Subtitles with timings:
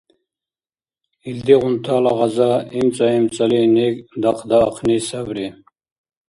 [1.29, 5.47] Илдигъунтала гъаза— имцӀа-имцӀали нег дахъдаъни сабри.